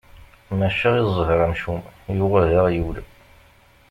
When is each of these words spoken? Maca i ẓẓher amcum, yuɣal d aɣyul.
Maca 0.59 0.89
i 0.99 1.03
ẓẓher 1.13 1.39
amcum, 1.47 1.81
yuɣal 2.17 2.45
d 2.51 2.53
aɣyul. 2.59 2.97